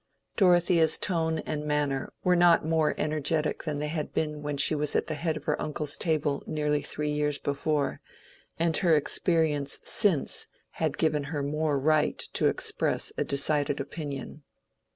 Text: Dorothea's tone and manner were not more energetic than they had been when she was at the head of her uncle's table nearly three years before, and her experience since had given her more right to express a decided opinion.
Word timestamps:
Dorothea's 0.35 0.97
tone 0.97 1.37
and 1.45 1.63
manner 1.63 2.11
were 2.23 2.35
not 2.35 2.65
more 2.65 2.95
energetic 2.97 3.65
than 3.65 3.77
they 3.77 3.89
had 3.89 4.15
been 4.15 4.41
when 4.41 4.57
she 4.57 4.73
was 4.73 4.95
at 4.95 5.05
the 5.05 5.13
head 5.13 5.37
of 5.37 5.43
her 5.43 5.61
uncle's 5.61 5.95
table 5.95 6.43
nearly 6.47 6.81
three 6.81 7.11
years 7.11 7.37
before, 7.37 8.01
and 8.57 8.75
her 8.77 8.95
experience 8.95 9.77
since 9.83 10.47
had 10.81 10.97
given 10.97 11.25
her 11.25 11.43
more 11.43 11.77
right 11.79 12.17
to 12.33 12.47
express 12.47 13.13
a 13.15 13.23
decided 13.23 13.79
opinion. 13.79 14.41